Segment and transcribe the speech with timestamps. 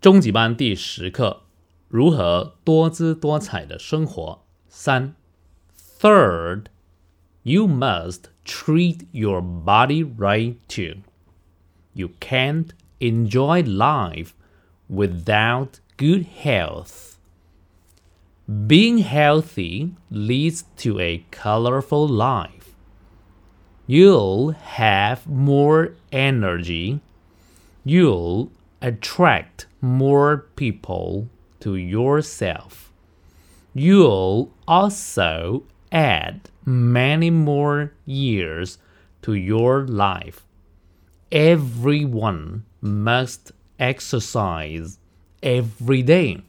[0.00, 1.42] 中级班第十课：
[1.88, 4.42] 如何多姿多彩的生活。
[4.68, 5.14] 三，
[6.00, 6.66] Third,
[7.42, 10.98] you must treat your body right too.
[11.94, 14.30] You can't enjoy life
[14.90, 17.12] without good health.
[18.46, 22.74] Being healthy leads to a colorful life.
[23.86, 27.00] You'll have more energy.
[27.84, 28.50] You'll
[28.81, 32.91] attract more people to yourself.
[33.73, 38.77] You'll also add many more years
[39.21, 40.45] to your life.
[41.31, 44.99] Everyone must exercise
[45.43, 46.41] every day.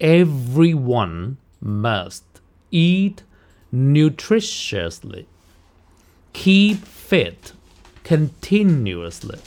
[0.00, 2.24] Everyone must
[2.70, 3.22] eat
[3.72, 5.26] nutritiously.
[6.32, 7.52] Keep fit
[8.02, 9.38] continuously.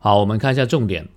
[0.00, 1.08] 好，我们看一下重点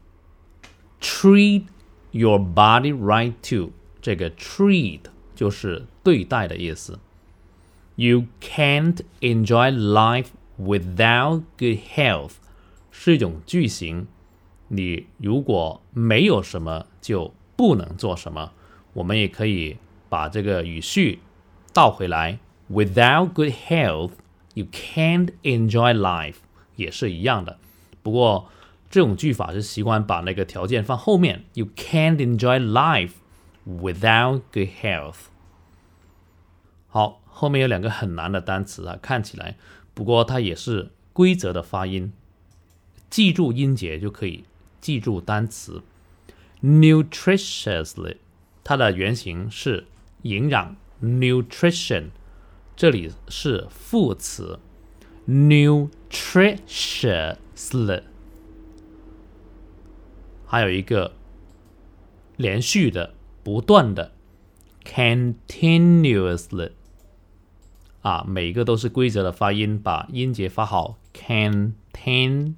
[0.99, 1.66] ，treat
[2.09, 5.02] your body right too 这个 treat
[5.36, 7.00] 就是对待的意思。
[7.95, 12.33] You can't enjoy life without good health
[12.89, 14.08] 是一种句型，
[14.69, 18.53] 你如果没有什么就不能做什么。
[18.94, 19.78] 我们也可以
[20.09, 21.19] 把这个语序
[21.72, 22.39] 倒回来
[22.72, 24.13] ，without good health
[24.56, 26.38] you can't enjoy life
[26.75, 27.59] 也是一样的。
[28.02, 28.50] 不过
[28.92, 33.14] 这种句法是习惯把那个条件放后面，You can't enjoy life
[33.66, 35.16] without good health。
[36.89, 39.56] 好，后面有两个很难的单词啊，看起来，
[39.94, 42.12] 不过它也是规则的发音，
[43.09, 44.44] 记住音节就可以
[44.81, 45.81] 记住单词。
[46.62, 48.17] Nutritiously，
[48.62, 49.86] 它的原型是
[50.23, 52.08] 营养，nutrition，
[52.75, 54.59] 这里是副词
[55.25, 58.03] ，nutritiously。
[60.50, 61.12] 还有一个
[62.36, 64.12] 连续的、不断的，
[64.84, 66.72] continuously
[68.03, 72.54] 啊，每一个都是规则的发音，把音节发好，continuously。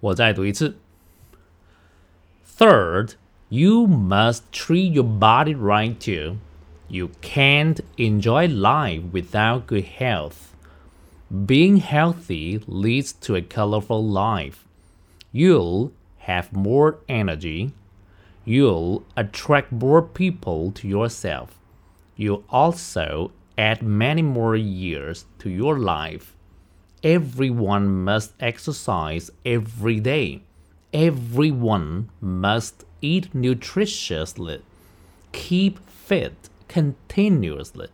[0.00, 0.76] 我再读一次。
[2.56, 3.14] Third,
[3.48, 6.36] you must treat your body right too.
[6.88, 10.54] You can't enjoy life without good health.
[11.30, 14.61] Being healthy leads to a colorful life.
[15.35, 17.73] You'll have more energy.
[18.45, 21.59] You'll attract more people to yourself.
[22.15, 26.35] You'll also add many more years to your life.
[27.03, 30.43] Everyone must exercise every day.
[30.93, 34.61] Everyone must eat nutritiously.
[35.31, 37.87] Keep fit continuously.